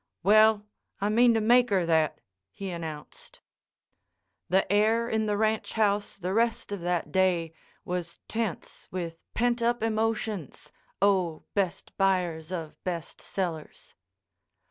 [0.23, 0.65] "Well,
[0.99, 3.39] I mean to make her that," he announced.
[4.49, 7.53] The air in the ranch house the rest of that day
[7.85, 10.71] was tense with pent up emotions,
[11.03, 13.93] oh, best buyers of best sellers.